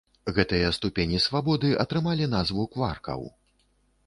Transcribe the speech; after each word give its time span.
Гэтыя 0.37 0.71
ступені 0.77 1.19
свабоды 1.27 1.69
атрымалі 1.83 2.29
назву 2.35 2.67
кваркаў. 2.73 3.21